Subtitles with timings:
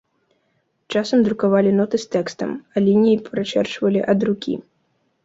[0.93, 4.57] Часам друкавалі ноты з тэкстам, а лініі прачэрчвалі ад рукі.